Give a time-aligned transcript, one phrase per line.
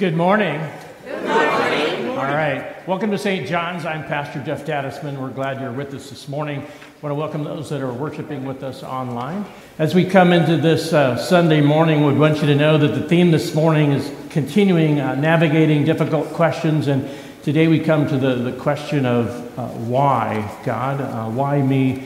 [0.00, 0.58] Good morning.
[1.04, 2.08] Good morning.
[2.08, 2.88] All right.
[2.88, 3.46] Welcome to St.
[3.46, 3.84] John's.
[3.84, 5.20] I'm Pastor Jeff Dadisman.
[5.20, 6.60] We're glad you're with us this morning.
[6.60, 9.44] I want to welcome those that are worshiping with us online.
[9.78, 13.06] As we come into this uh, Sunday morning, we want you to know that the
[13.10, 16.86] theme this morning is continuing uh, navigating difficult questions.
[16.86, 17.06] And
[17.42, 19.28] today we come to the, the question of
[19.58, 21.02] uh, why, God?
[21.02, 21.96] Uh, why me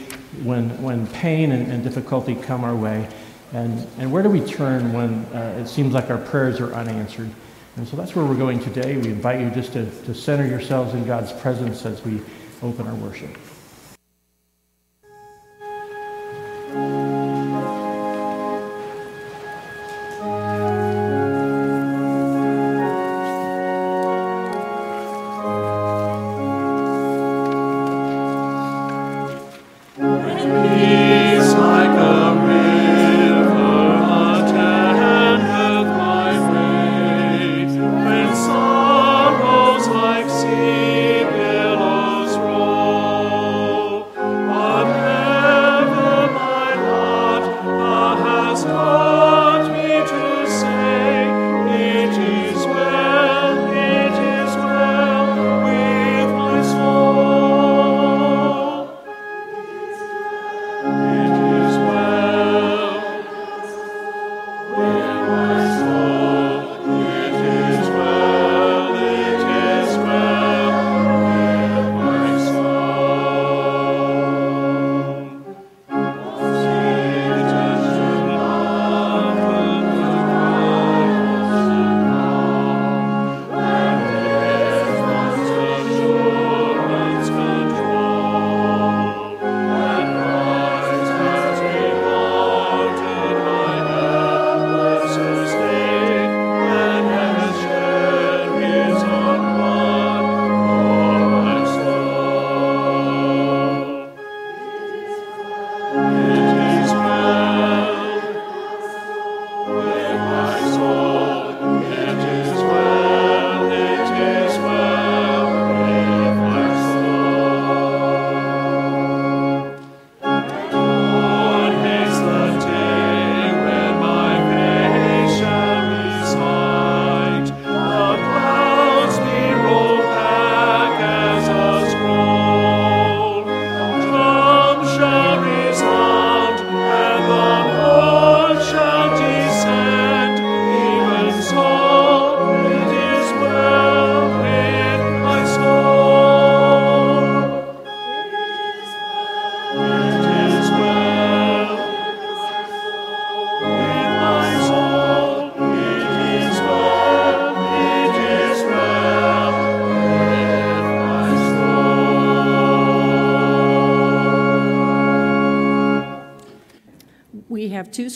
[0.42, 3.08] when, when pain and, and difficulty come our way?
[3.52, 7.30] And, and where do we turn when uh, it seems like our prayers are unanswered?
[7.77, 8.96] And so that's where we're going today.
[8.96, 12.21] We invite you just to, to center yourselves in God's presence as we
[12.62, 13.36] open our worship.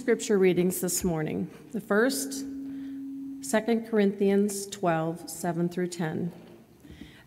[0.08, 1.50] Scripture readings this morning.
[1.72, 6.32] The first, 2 Corinthians 12, 7 through 10.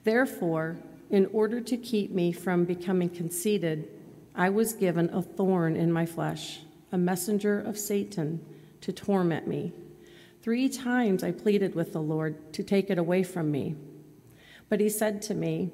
[0.04, 0.78] Therefore,
[1.12, 3.88] in order to keep me from becoming conceited,
[4.34, 6.62] I was given a thorn in my flesh,
[6.92, 8.44] a messenger of Satan
[8.82, 9.74] to torment me.
[10.42, 13.76] Three times I pleaded with the Lord to take it away from me.
[14.70, 15.72] But he said to me,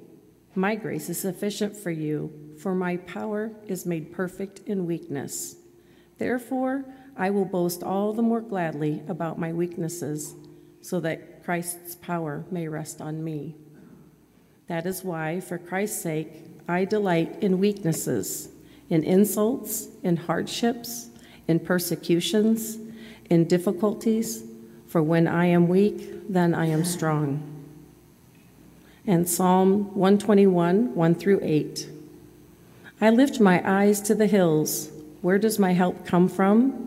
[0.56, 5.56] My grace is sufficient for you, for my power is made perfect in weakness.
[6.18, 6.84] Therefore,
[7.18, 10.36] I will boast all the more gladly about my weaknesses,
[10.82, 13.56] so that Christ's power may rest on me.
[14.68, 18.50] That is why, for Christ's sake, I delight in weaknesses,
[18.90, 21.10] in insults, in hardships,
[21.48, 22.78] in persecutions,
[23.30, 24.44] in difficulties,
[24.88, 27.42] for when I am weak, then I am strong.
[29.06, 31.90] And Psalm 121, 1 through 8.
[33.00, 34.92] I lift my eyes to the hills.
[35.22, 36.87] Where does my help come from?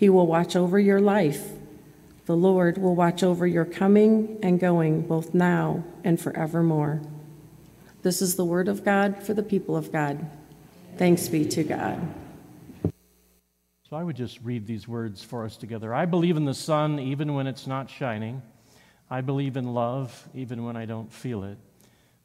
[0.00, 1.50] He will watch over your life.
[2.24, 7.02] The Lord will watch over your coming and going, both now and forevermore.
[8.00, 10.24] This is the word of God for the people of God.
[10.96, 12.00] Thanks be to God.
[13.90, 15.92] So I would just read these words for us together.
[15.92, 18.40] I believe in the sun even when it's not shining.
[19.10, 21.58] I believe in love even when I don't feel it.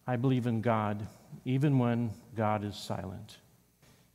[0.07, 1.06] I believe in God
[1.44, 3.36] even when God is silent.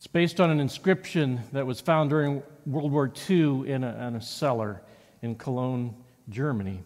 [0.00, 4.17] It's based on an inscription that was found during World War II in a, in
[4.17, 4.81] a cellar
[5.20, 5.94] in Cologne,
[6.31, 6.82] Germany,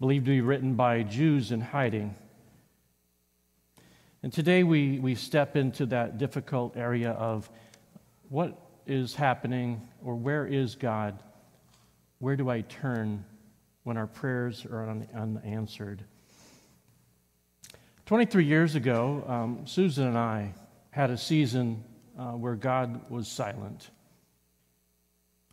[0.00, 2.14] believed to be written by Jews in hiding.
[4.22, 7.50] And today we, we step into that difficult area of
[8.30, 11.22] what is happening or where is God?
[12.20, 13.22] Where do I turn
[13.84, 16.02] when our prayers are un- unanswered?
[18.06, 20.54] 23 years ago, um, Susan and I
[20.90, 21.84] had a season
[22.18, 23.90] uh, where God was silent.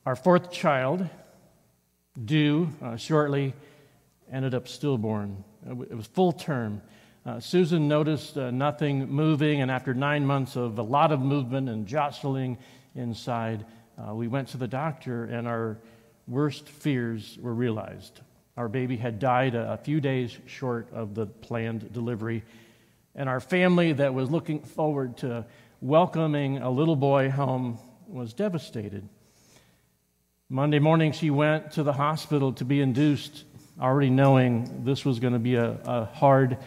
[0.05, 1.07] Our fourth child,
[2.23, 3.53] due uh, shortly,
[4.31, 5.43] ended up stillborn.
[5.65, 6.81] It was full term.
[7.25, 11.69] Uh, Susan noticed uh, nothing moving, and after nine months of a lot of movement
[11.69, 12.57] and jostling
[12.95, 13.65] inside,
[13.97, 15.77] uh, we went to the doctor, and our
[16.27, 18.19] worst fears were realized.
[18.57, 22.43] Our baby had died a, a few days short of the planned delivery,
[23.15, 25.45] and our family that was looking forward to
[25.83, 27.77] welcoming a little boy home
[28.07, 29.05] was devastated.
[30.49, 33.43] Monday morning, she went to the hospital to be induced,
[33.81, 36.57] already knowing this was going to be a, a hard,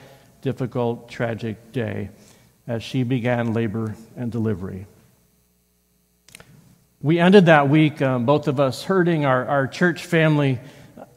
[0.43, 2.11] difficult, tragic day
[2.67, 4.87] as she began labor and delivery.
[7.01, 9.25] We ended that week, um, both of us hurting.
[9.25, 10.61] Our, our church family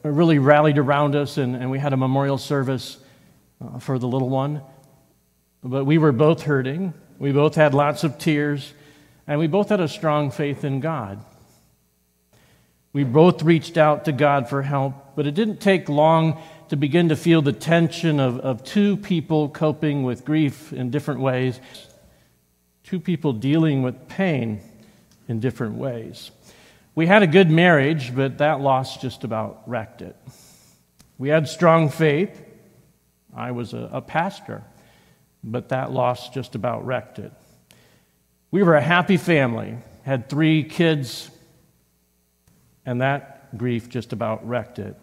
[0.03, 2.97] really rallied around us, and, and we had a memorial service
[3.61, 4.61] uh, for the little one.
[5.61, 6.93] But we were both hurting.
[7.19, 8.73] We both had lots of tears,
[9.27, 11.23] and we both had a strong faith in God.
[12.93, 17.09] We both reached out to God for help, but it didn't take long to begin
[17.09, 21.59] to feel the tension of, of two people coping with grief in different ways,
[22.83, 24.61] two people dealing with pain
[25.27, 26.31] in different ways.
[26.95, 30.15] We had a good marriage, but that loss just about wrecked it.
[31.17, 32.41] We had strong faith.
[33.35, 34.63] I was a, a pastor
[35.43, 37.31] but that loss just about wrecked it.
[38.51, 41.29] We were a happy family, had three kids,
[42.85, 44.95] and that grief just about wrecked it.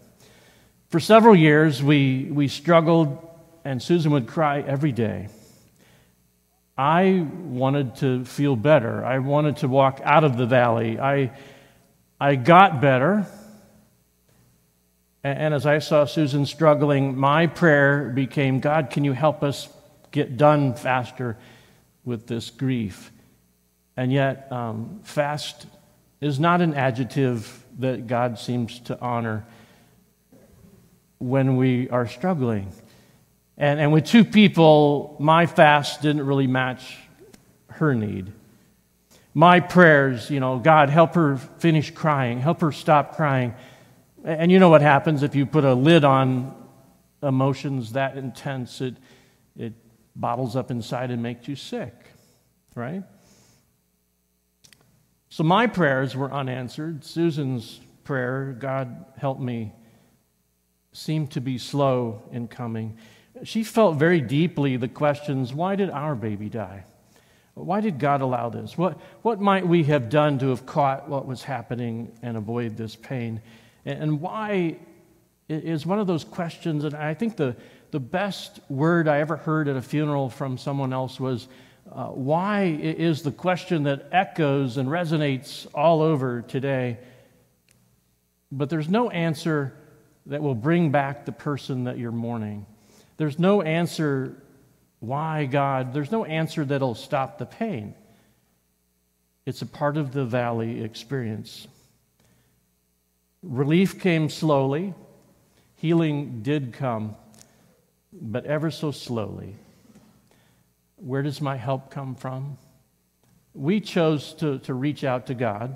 [0.89, 3.17] For several years, we, we struggled,
[3.65, 5.29] and Susan would cry every day.
[6.77, 9.03] I wanted to feel better.
[9.03, 10.99] I wanted to walk out of the valley.
[10.99, 11.31] I,
[12.21, 13.25] I got better.
[15.23, 19.67] And, and as I saw Susan struggling, my prayer became God, can you help us
[20.11, 21.37] get done faster
[22.05, 23.11] with this grief.
[23.95, 25.65] And yet, um, fast
[26.21, 29.45] is not an adjective that God seems to honor
[31.19, 32.71] when we are struggling.
[33.57, 36.97] And, and with two people, my fast didn't really match
[37.69, 38.31] her need.
[39.33, 43.53] My prayers, you know, God, help her finish crying, help her stop crying.
[44.23, 46.55] And you know what happens if you put a lid on
[47.21, 48.81] emotions that intense?
[48.81, 48.95] It,
[50.19, 51.93] bottles up inside and makes you sick,
[52.75, 53.03] right?
[55.29, 57.05] So my prayers were unanswered.
[57.05, 59.73] Susan's prayer, God help me,
[60.91, 62.97] seemed to be slow in coming.
[63.43, 66.85] She felt very deeply the questions why did our baby die?
[67.53, 68.77] Why did God allow this?
[68.77, 72.95] What, what might we have done to have caught what was happening and avoid this
[72.95, 73.41] pain?
[73.85, 74.77] And why
[75.49, 77.55] is one of those questions, and I think the,
[77.91, 81.47] the best word I ever heard at a funeral from someone else was,
[81.91, 86.97] uh, why is the question that echoes and resonates all over today.
[88.51, 89.73] But there's no answer
[90.25, 92.65] that will bring back the person that you're mourning.
[93.15, 94.41] There's no answer,
[94.99, 95.93] why God?
[95.93, 97.95] There's no answer that'll stop the pain.
[99.45, 101.67] It's a part of the valley experience.
[103.41, 104.93] Relief came slowly,
[105.75, 107.15] healing did come
[108.11, 109.55] but ever so slowly.
[110.97, 112.57] Where does my help come from?
[113.53, 115.75] We chose to, to reach out to God,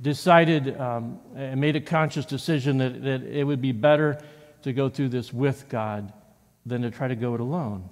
[0.00, 4.20] decided um, and made a conscious decision that, that it would be better
[4.62, 6.12] to go through this with God
[6.66, 7.88] than to try to go it alone.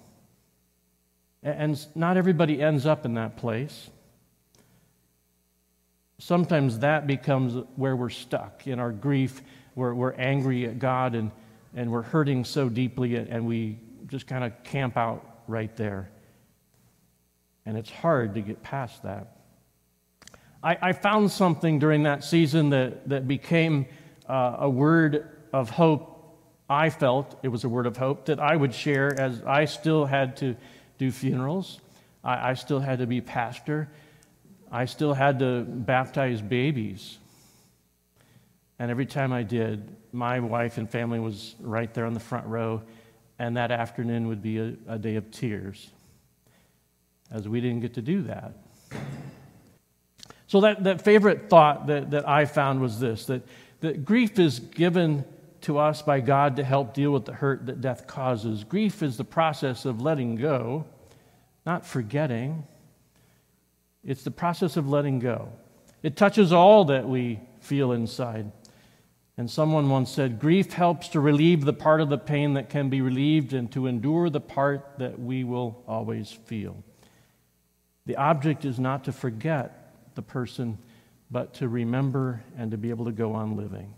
[1.43, 3.91] And not everybody ends up in that place.
[6.19, 9.41] Sometimes that becomes where we're stuck in our grief,
[9.75, 11.31] where we're angry at God and
[11.75, 16.11] and we're hurting so deeply, and we just kind of camp out right there.
[17.67, 19.37] And it's hard to get past that.
[20.63, 23.87] I, I found something during that season that, that became
[24.29, 26.15] uh, a word of hope.
[26.69, 30.05] I felt it was a word of hope that I would share as I still
[30.05, 30.57] had to
[30.99, 31.81] do funerals.
[32.25, 33.89] I, I still had to be pastor.
[34.71, 37.19] I still had to baptize babies.
[38.79, 42.47] And every time I did, my wife and family was right there on the front
[42.47, 42.83] row,
[43.38, 45.91] and that afternoon would be a, a day of tears,
[47.31, 48.55] as we didn't get to do that.
[50.47, 53.43] So, that, that favorite thought that, that I found was this that,
[53.81, 55.25] that grief is given
[55.62, 58.65] to us by God to help deal with the hurt that death causes.
[58.65, 60.87] Grief is the process of letting go,
[61.67, 62.65] not forgetting.
[64.05, 65.53] It's the process of letting go.
[66.03, 68.50] It touches all that we feel inside.
[69.38, 72.88] And someone once said, Grief helps to relieve the part of the pain that can
[72.88, 76.83] be relieved and to endure the part that we will always feel.
[78.04, 80.76] The object is not to forget the person,
[81.30, 83.95] but to remember and to be able to go on living.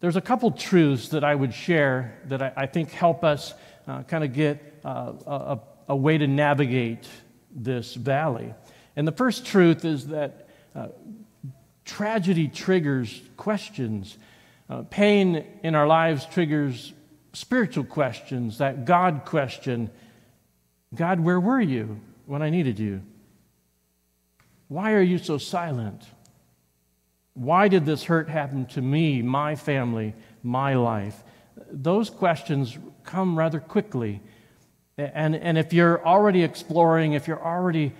[0.00, 3.54] There's a couple truths that I would share that I, I think help us
[3.86, 7.08] uh, kind of get uh, a, a, way to navigate
[7.50, 8.52] this valley.
[8.96, 10.88] And the first truth is that uh,
[11.88, 14.18] Tragedy triggers questions.
[14.68, 16.92] Uh, pain in our lives triggers
[17.32, 19.90] spiritual questions, that God question
[20.94, 23.02] God, where were you when I needed you?
[24.68, 26.02] Why are you so silent?
[27.34, 31.22] Why did this hurt happen to me, my family, my life?
[31.70, 34.20] Those questions come rather quickly.
[34.96, 37.92] And, and if you're already exploring, if you're already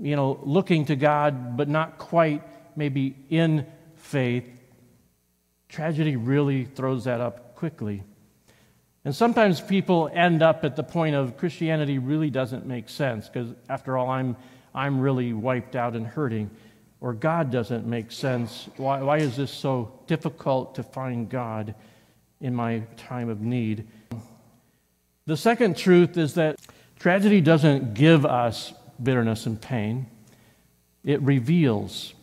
[0.00, 2.42] you know, looking to God, but not quite
[2.76, 4.44] maybe in faith,
[5.68, 8.02] tragedy really throws that up quickly.
[9.04, 13.54] And sometimes people end up at the point of Christianity really doesn't make sense because,
[13.68, 14.36] after all, I'm,
[14.74, 16.50] I'm really wiped out and hurting.
[17.00, 18.68] Or God doesn't make sense.
[18.76, 21.74] Why, why is this so difficult to find God
[22.40, 23.86] in my time of need?
[25.26, 26.58] The second truth is that
[26.98, 30.06] tragedy doesn't give us bitterness and pain,
[31.04, 32.14] it reveals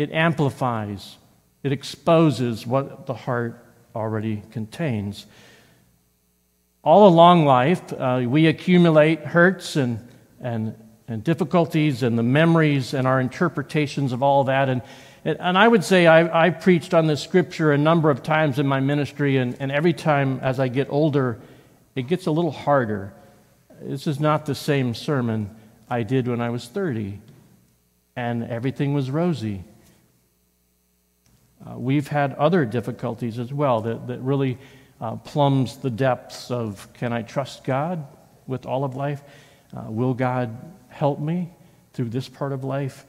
[0.00, 1.18] it amplifies,
[1.62, 3.62] it exposes what the heart
[3.94, 5.26] already contains.
[6.82, 10.08] All along life, uh, we accumulate hurts and,
[10.40, 10.74] and,
[11.06, 14.70] and difficulties and the memories and our interpretations of all that.
[14.70, 14.80] And,
[15.22, 18.66] and I would say I, I preached on this scripture a number of times in
[18.66, 21.38] my ministry, and, and every time as I get older,
[21.94, 23.12] it gets a little harder.
[23.82, 25.54] This is not the same sermon
[25.90, 27.20] I did when I was 30,
[28.16, 29.64] and everything was rosy.
[31.66, 34.58] Uh, we've had other difficulties as well that, that really
[35.00, 38.06] uh, plumbs the depths of can I trust God
[38.46, 39.22] with all of life?
[39.76, 40.56] Uh, will God
[40.88, 41.50] help me
[41.92, 43.04] through this part of life?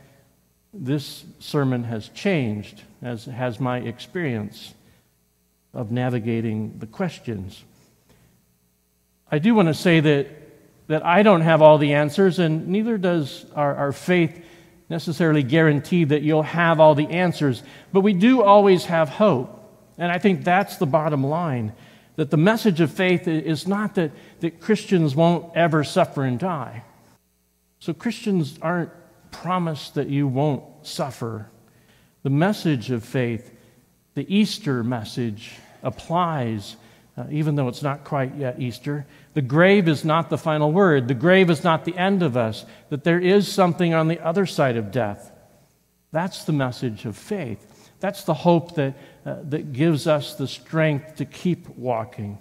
[0.74, 4.74] This sermon has changed, as has my experience
[5.74, 7.64] of navigating the questions.
[9.32, 10.28] I do want to say that,
[10.88, 14.46] that I don't have all the answers, and neither does our, our faith
[14.92, 19.58] necessarily guarantee that you'll have all the answers, but we do always have hope.
[19.98, 21.74] And I think that's the bottom line
[22.18, 26.84] that the message of faith is not that, that Christians won't ever suffer and die.
[27.80, 28.92] So Christians aren't
[29.32, 31.50] promised that you won't suffer.
[32.24, 33.50] The message of faith,
[34.14, 36.76] the Easter message, applies
[37.18, 39.06] uh, even though it's not quite yet Easter.
[39.34, 41.08] The grave is not the final word.
[41.08, 44.46] The grave is not the end of us, that there is something on the other
[44.46, 45.32] side of death.
[46.12, 47.92] That's the message of faith.
[48.02, 48.96] That's the hope that,
[49.26, 52.40] uh, that gives us the strength to keep walking.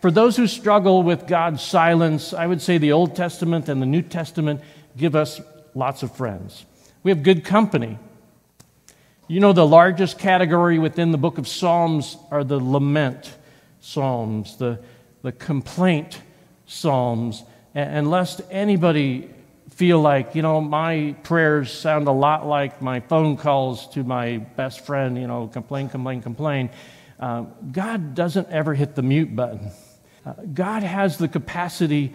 [0.00, 3.86] For those who struggle with God's silence, I would say the Old Testament and the
[3.86, 4.60] New Testament
[4.96, 5.40] give us
[5.74, 6.64] lots of friends.
[7.02, 7.98] We have good company.
[9.26, 13.34] You know, the largest category within the book of Psalms are the lament
[13.80, 14.78] psalms, the,
[15.22, 16.20] the complaint
[16.66, 17.42] psalms,
[17.74, 19.30] and, lest anybody
[19.70, 24.38] feel like, you know, my prayers sound a lot like my phone calls to my
[24.38, 26.70] best friend, you know, complain, complain, complain.
[27.18, 29.70] Uh, God doesn't ever hit the mute button.
[30.24, 32.12] Uh, God has the capacity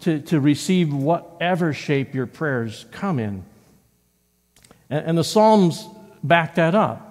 [0.00, 3.44] to, to receive whatever shape your prayers come in.
[4.90, 5.86] And, and the Psalms
[6.22, 7.04] back that up.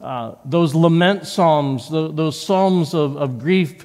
[0.00, 3.84] Uh, those lament psalms, the, those psalms of, of grief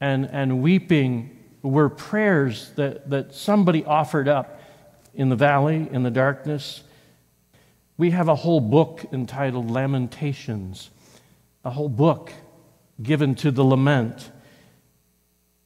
[0.00, 4.60] and, and weeping, were prayers that, that somebody offered up
[5.14, 6.82] in the valley, in the darkness.
[7.96, 10.90] We have a whole book entitled Lamentations,
[11.64, 12.32] a whole book
[13.02, 14.30] given to the lament.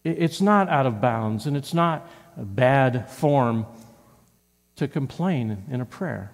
[0.05, 3.67] It's not out of bounds and it's not a bad form
[4.77, 6.33] to complain in a prayer.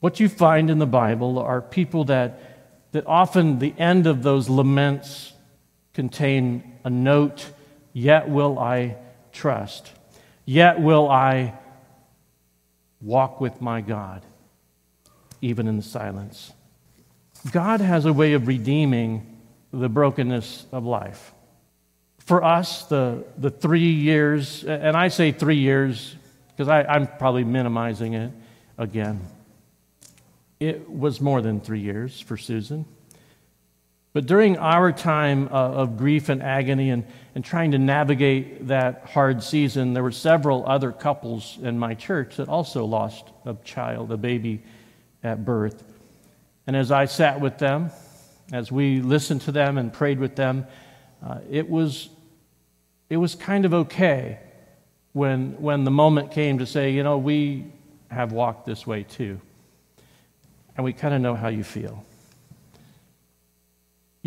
[0.00, 4.48] What you find in the Bible are people that, that often the end of those
[4.48, 5.32] laments
[5.94, 7.50] contain a note,
[7.92, 8.96] Yet will I
[9.32, 9.90] trust,
[10.44, 11.58] yet will I
[13.00, 14.24] walk with my God,
[15.42, 16.52] even in the silence.
[17.50, 19.38] God has a way of redeeming
[19.72, 21.32] the brokenness of life.
[22.18, 26.14] For us, the, the three years, and I say three years
[26.50, 28.30] because I'm probably minimizing it
[28.76, 29.20] again.
[30.60, 32.84] It was more than three years for Susan.
[34.12, 39.04] But during our time uh, of grief and agony and, and trying to navigate that
[39.04, 44.10] hard season, there were several other couples in my church that also lost a child,
[44.10, 44.62] a baby
[45.22, 45.84] at birth.
[46.66, 47.90] And as I sat with them,
[48.52, 50.66] as we listened to them and prayed with them,
[51.22, 52.08] uh, it, was,
[53.10, 54.38] it was kind of okay
[55.12, 57.66] when, when the moment came to say, you know, we
[58.10, 59.40] have walked this way too.
[60.76, 62.04] And we kind of know how you feel.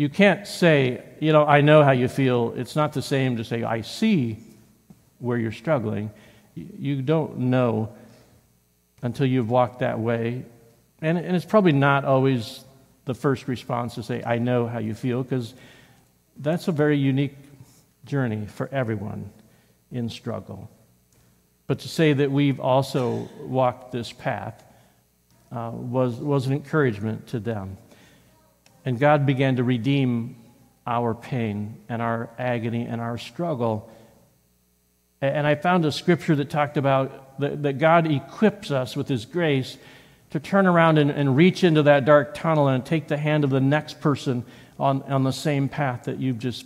[0.02, 2.54] You can't say, you know, I know how you feel.
[2.56, 4.38] It's not the same to say, I see
[5.20, 6.10] where you're struggling.
[6.56, 7.94] You don't know
[9.00, 10.44] until you've walked that way.
[11.00, 12.64] And, and it's probably not always
[13.04, 15.54] the first response to say, I know how you feel, because
[16.36, 17.36] that's a very unique
[18.04, 19.30] journey for everyone
[19.92, 20.68] in struggle.
[21.68, 24.64] But to say that we've also walked this path
[25.52, 27.76] uh, was, was an encouragement to them.
[28.84, 30.36] And God began to redeem
[30.86, 33.90] our pain and our agony and our struggle.
[35.20, 39.76] And I found a scripture that talked about that, God equips us with His grace
[40.30, 43.50] to turn around and, and, reach into that dark tunnel and take the hand of
[43.50, 44.44] the next person
[44.78, 46.64] on, on the same path that you've just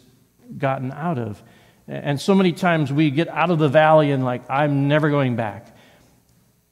[0.56, 1.42] gotten out of.
[1.88, 5.37] And so many times we get out of the valley and, like, I'm never going
[5.37, 5.76] back.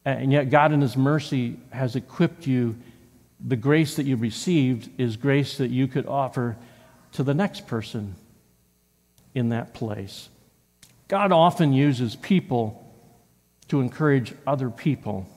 [0.05, 2.77] And yet, God, in His mercy, has equipped you
[3.47, 6.57] the grace that you received is grace that you could offer
[7.13, 8.17] to the next person
[9.35, 10.31] in that place.
[11.09, 12.81] God often uses people
[13.69, 15.29] to encourage other people.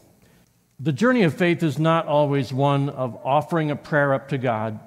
[0.80, 4.80] The journey of faith is not always one of offering a prayer up to God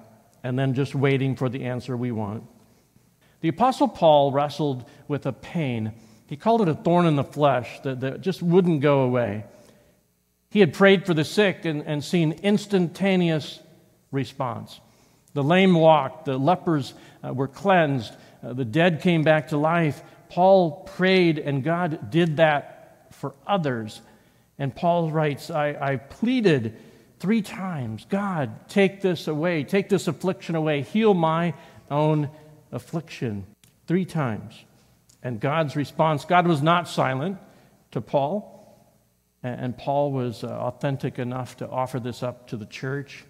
[0.42, 2.44] and then just waiting for the answer we want.
[3.42, 5.92] The Apostle Paul wrestled with a pain.
[6.26, 9.44] He called it a thorn in the flesh that, that just wouldn't go away.
[10.50, 13.60] He had prayed for the sick and, and seen instantaneous
[14.10, 14.80] response.
[15.32, 16.92] The lame walked, the lepers
[17.24, 20.02] uh, were cleansed, uh, the dead came back to life.
[20.28, 24.00] Paul prayed, and God did that for others.
[24.58, 26.76] And Paul writes, I, I pleaded
[27.20, 31.54] three times God, take this away, take this affliction away, heal my
[31.90, 32.28] own
[32.72, 33.46] affliction.
[33.86, 34.54] Three times.
[35.22, 37.38] And God's response God was not silent
[37.92, 38.59] to Paul.
[39.42, 43.24] And Paul was uh, authentic enough to offer this up to the church.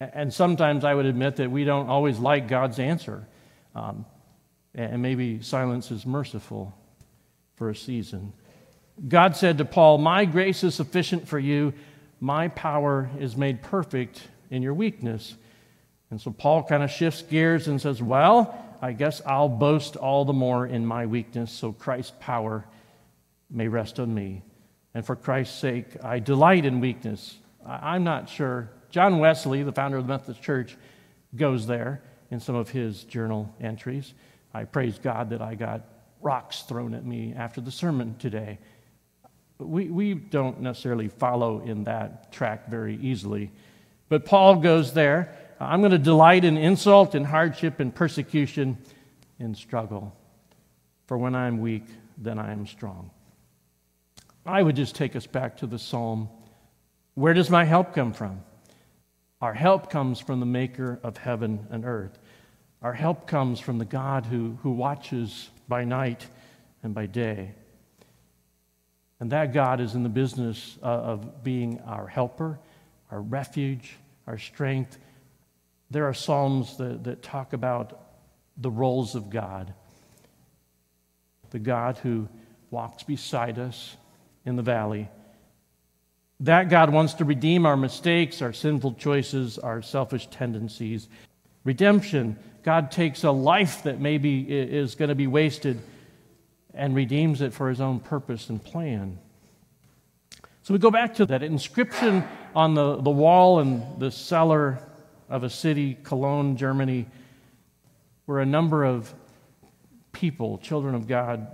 [0.00, 3.28] And sometimes I would admit that we don't always like God's answer.
[3.74, 4.06] Um,
[4.74, 6.74] and maybe silence is merciful
[7.56, 8.32] for a season.
[9.08, 11.74] God said to Paul, My grace is sufficient for you.
[12.18, 15.36] My power is made perfect in your weakness.
[16.10, 20.24] And so Paul kind of shifts gears and says, Well, I guess I'll boast all
[20.24, 22.64] the more in my weakness so Christ's power
[23.50, 24.42] may rest on me.
[24.94, 27.38] And for Christ's sake, I delight in weakness.
[27.64, 28.70] I'm not sure.
[28.90, 30.76] John Wesley, the founder of the Methodist Church,
[31.36, 34.14] goes there in some of his journal entries.
[34.52, 35.82] I praise God that I got
[36.20, 38.58] rocks thrown at me after the sermon today.
[39.58, 43.52] We, we don't necessarily follow in that track very easily.
[44.08, 45.36] But Paul goes there.
[45.60, 48.78] I'm going to delight in insult and hardship and persecution
[49.38, 50.16] and struggle.
[51.06, 51.84] For when I'm weak,
[52.16, 53.10] then I am strong.
[54.46, 56.28] I would just take us back to the psalm
[57.14, 58.42] Where does my help come from?
[59.40, 62.18] Our help comes from the maker of heaven and earth.
[62.82, 66.26] Our help comes from the God who, who watches by night
[66.82, 67.52] and by day.
[69.18, 72.58] And that God is in the business of being our helper,
[73.10, 74.98] our refuge, our strength.
[75.90, 78.00] There are Psalms that, that talk about
[78.56, 79.74] the roles of God
[81.50, 82.28] the God who
[82.70, 83.96] walks beside us,
[84.44, 85.08] in the valley.
[86.40, 91.08] That God wants to redeem our mistakes, our sinful choices, our selfish tendencies.
[91.64, 95.80] Redemption, God takes a life that maybe is going to be wasted
[96.72, 99.18] and redeems it for his own purpose and plan.
[100.62, 102.24] So we go back to that inscription
[102.54, 104.78] on the, the wall in the cellar
[105.28, 107.06] of a city, Cologne, Germany,
[108.26, 109.12] where a number of
[110.12, 111.46] people, children of God,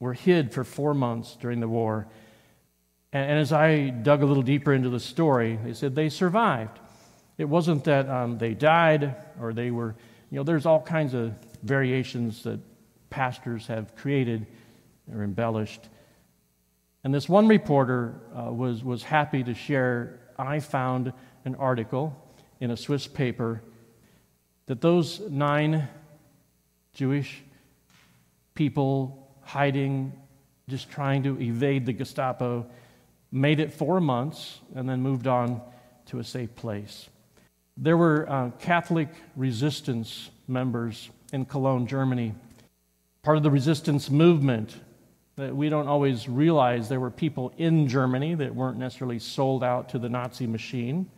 [0.00, 2.08] were hid for four months during the war.
[3.12, 6.80] And, as I dug a little deeper into the story, they said they survived.
[7.38, 9.94] It wasn't that um, they died or they were,
[10.30, 12.60] you know, there's all kinds of variations that
[13.10, 14.46] pastors have created
[15.12, 15.88] or embellished.
[17.04, 21.12] And this one reporter uh, was, was happy to share I found
[21.44, 22.16] an article
[22.60, 23.62] in a Swiss paper
[24.66, 25.88] that those nine
[26.94, 27.42] Jewish
[28.54, 29.19] people
[29.50, 30.12] hiding,
[30.68, 32.64] just trying to evade the Gestapo,
[33.32, 35.60] made it four months and then moved on
[36.06, 37.08] to a safe place.
[37.76, 42.32] There were uh, Catholic resistance members in Cologne, Germany,
[43.22, 44.76] part of the resistance movement
[45.34, 49.88] that we don't always realize there were people in Germany that weren't necessarily sold out
[49.88, 51.10] to the Nazi machine.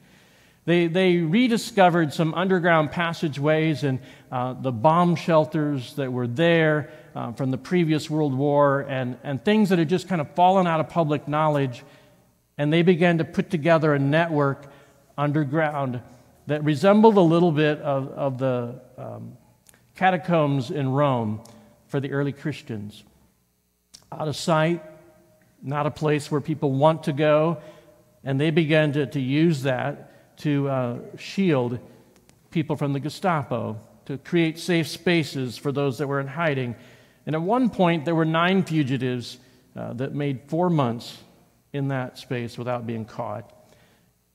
[0.64, 3.98] They, they rediscovered some underground passageways and
[4.30, 9.44] uh, the bomb shelters that were there uh, from the previous World War and, and
[9.44, 11.84] things that had just kind of fallen out of public knowledge.
[12.58, 14.66] And they began to put together a network
[15.16, 16.00] underground
[16.46, 19.36] that resembled a little bit of, of the um,
[19.94, 21.40] catacombs in Rome
[21.86, 23.04] for the early Christians.
[24.10, 24.82] Out of sight,
[25.62, 27.58] not a place where people want to go,
[28.24, 31.78] and they began to, to use that to uh, shield
[32.50, 36.74] people from the Gestapo, to create safe spaces for those that were in hiding.
[37.26, 39.38] And at one point, there were nine fugitives
[39.76, 41.18] uh, that made four months
[41.72, 43.52] in that space without being caught.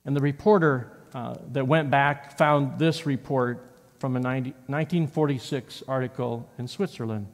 [0.06, 3.64] And the reporter uh, that went back found this report
[4.00, 7.28] from a 90, 1946 article in Switzerland.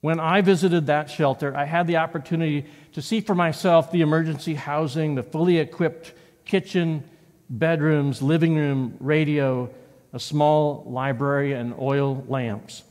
[0.00, 4.54] When I visited that shelter, I had the opportunity to see for myself the emergency
[4.54, 6.14] housing, the fully equipped
[6.46, 7.04] kitchen,
[7.50, 9.68] bedrooms, living room, radio,
[10.12, 12.82] a small library, and oil lamps.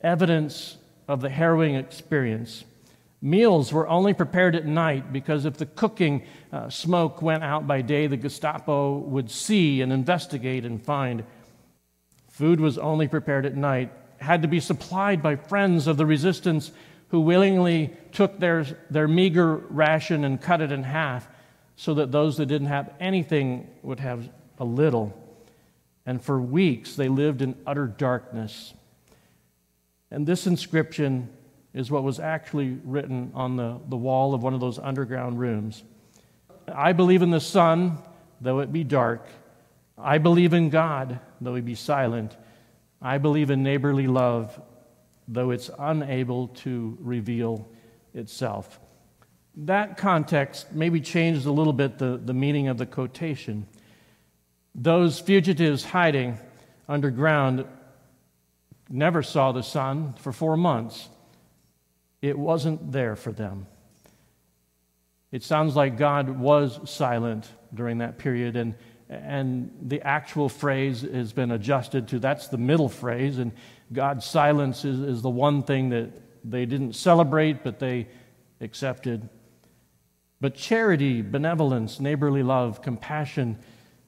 [0.00, 2.64] Evidence of the harrowing experience.
[3.20, 7.80] Meals were only prepared at night because if the cooking uh, smoke went out by
[7.80, 11.24] day, the Gestapo would see and investigate and find.
[12.28, 13.90] Food was only prepared at night
[14.24, 16.72] had to be supplied by friends of the resistance
[17.08, 21.28] who willingly took their, their meager ration and cut it in half
[21.76, 25.16] so that those that didn't have anything would have a little.
[26.06, 28.74] And for weeks they lived in utter darkness.
[30.10, 31.28] And this inscription
[31.72, 35.82] is what was actually written on the, the wall of one of those underground rooms.
[36.72, 37.98] I believe in the sun,
[38.40, 39.26] though it be dark.
[39.98, 42.36] I believe in God, though he be silent.
[43.02, 44.60] I believe in neighborly love,
[45.28, 47.68] though it's unable to reveal
[48.14, 48.80] itself.
[49.56, 53.66] That context maybe changed a little bit the, the meaning of the quotation.
[54.74, 56.38] Those fugitives hiding
[56.88, 57.66] underground
[58.88, 61.08] never saw the sun for four months.
[62.22, 63.66] It wasn't there for them.
[65.32, 68.74] It sounds like God was silent during that period, and
[69.08, 73.52] and the actual phrase has been adjusted to that's the middle phrase, and
[73.92, 76.10] God's silence is, is the one thing that
[76.44, 78.08] they didn't celebrate, but they
[78.60, 79.28] accepted.
[80.40, 83.58] But charity, benevolence, neighborly love, compassion,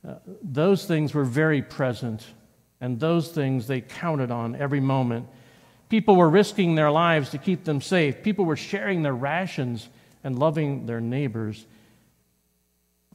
[0.06, 2.26] uh, those things were very present,
[2.80, 5.26] and those things they counted on every moment.
[5.88, 9.88] People were risking their lives to keep them safe, people were sharing their rations
[10.24, 11.64] and loving their neighbors.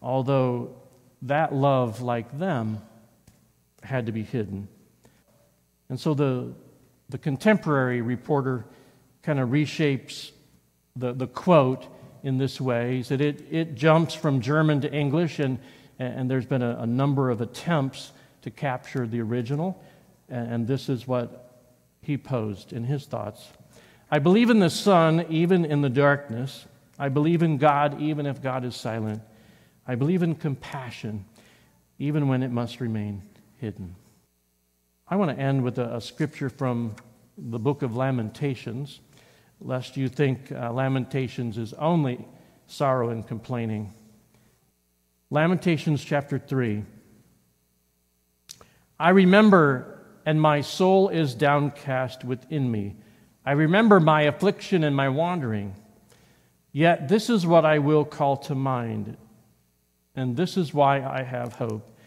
[0.01, 0.75] Although
[1.23, 2.81] that love, like them,
[3.83, 4.67] had to be hidden.
[5.89, 6.53] And so the,
[7.09, 8.65] the contemporary reporter
[9.21, 10.31] kind of reshapes
[10.95, 11.85] the, the quote
[12.23, 12.97] in this way.
[12.97, 15.59] He said it, it jumps from German to English, and,
[15.99, 19.81] and there's been a, a number of attempts to capture the original.
[20.29, 21.59] And, this is what
[22.01, 23.49] he posed in his thoughts.
[24.09, 26.65] I believe in the sun even in the darkness.
[26.97, 29.21] I believe in God even if God is silent.
[29.87, 31.25] I believe in compassion,
[31.99, 33.23] even when it must remain
[33.57, 33.95] hidden.
[35.07, 36.95] I want to end with a, a scripture from
[37.37, 38.99] the book of Lamentations,
[39.59, 42.25] lest you think uh, Lamentations is only
[42.67, 43.93] sorrow and complaining.
[45.29, 46.83] Lamentations chapter 3.
[49.01, 52.95] I remember, and my soul is downcast within me.
[53.45, 55.75] I remember my affliction and my wandering.
[56.71, 59.17] Yet this is what I will call to mind
[60.15, 61.97] and this is why I have hope.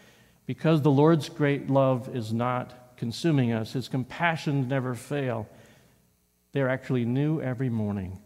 [0.45, 5.47] Because the Lord's great love is not consuming us, His compassions never fail.
[6.51, 8.19] They're actually new every morning.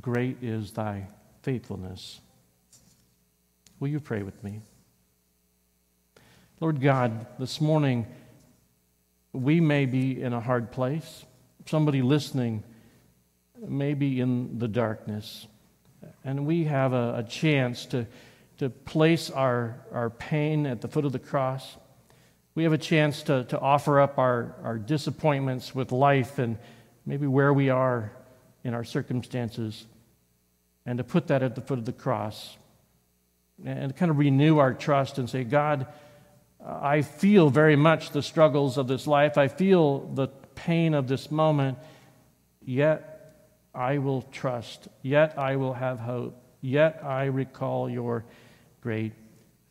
[0.00, 1.08] Great is thy
[1.42, 2.20] faithfulness.
[3.80, 4.60] Will you pray with me?
[6.60, 8.06] Lord God, this morning
[9.32, 11.24] we may be in a hard place.
[11.66, 12.64] Somebody listening
[13.66, 15.46] may be in the darkness.
[16.24, 18.06] And we have a, a chance to
[18.58, 21.76] to place our, our pain at the foot of the cross.
[22.54, 26.58] We have a chance to, to offer up our, our disappointments with life and
[27.04, 28.12] maybe where we are
[28.64, 29.86] in our circumstances
[30.86, 32.56] and to put that at the foot of the cross
[33.64, 35.86] and kind of renew our trust and say, God,
[36.66, 39.38] Uh, I feel very much the struggles of this life.
[39.38, 41.78] I feel the pain of this moment.
[42.64, 44.88] Yet I will trust.
[45.02, 46.42] Yet I will have hope.
[46.60, 48.24] Yet I recall your
[48.80, 49.12] great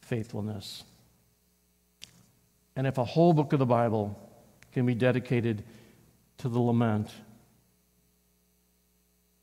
[0.02, 0.84] faithfulness.
[2.76, 4.20] And if a whole book of the Bible
[4.72, 5.64] can be dedicated
[6.38, 7.10] to the lament,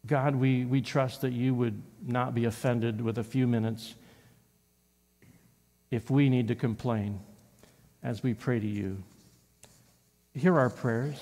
[0.07, 3.95] God, we, we trust that you would not be offended with a few minutes
[5.91, 7.21] if we need to complain
[8.03, 9.03] as we pray to you.
[10.35, 11.21] Hear our prayers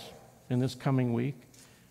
[0.49, 1.37] in this coming week.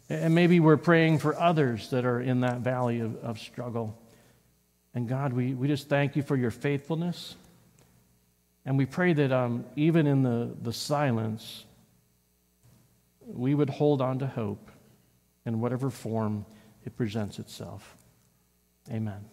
[0.09, 3.97] And maybe we're praying for others that are in that valley of, of struggle.
[4.95, 7.35] And God, we, we just thank you for your faithfulness.
[8.65, 11.65] And we pray that um, even in the, the silence,
[13.25, 14.71] we would hold on to hope
[15.45, 16.45] in whatever form
[16.85, 17.95] it presents itself.
[18.91, 19.25] Amen.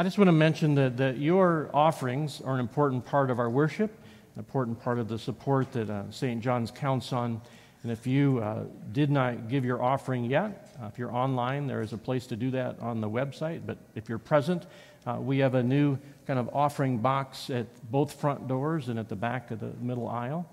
[0.00, 3.50] I just want to mention that, that your offerings are an important part of our
[3.50, 3.90] worship,
[4.36, 6.40] an important part of the support that uh, St.
[6.40, 7.40] John's counts on.
[7.82, 11.82] And if you uh, did not give your offering yet, uh, if you're online, there
[11.82, 13.62] is a place to do that on the website.
[13.66, 14.66] But if you're present,
[15.04, 19.08] uh, we have a new kind of offering box at both front doors and at
[19.08, 20.48] the back of the middle aisle.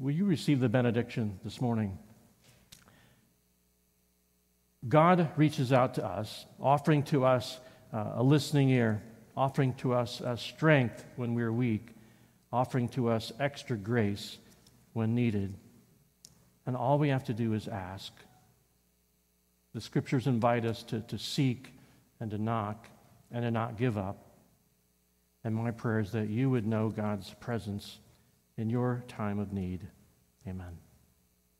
[0.00, 1.96] Will you receive the benediction this morning?
[4.88, 7.60] God reaches out to us, offering to us
[7.92, 9.02] uh, a listening ear,
[9.36, 11.88] offering to us strength when we're weak,
[12.52, 14.38] offering to us extra grace
[14.92, 15.54] when needed.
[16.66, 18.12] And all we have to do is ask.
[19.74, 21.72] The scriptures invite us to, to seek
[22.18, 22.88] and to knock
[23.30, 24.26] and to not give up.
[25.44, 27.98] And my prayer is that you would know God's presence
[28.56, 29.86] in your time of need.
[30.46, 30.89] Amen.